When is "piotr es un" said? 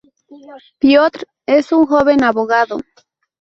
0.79-1.85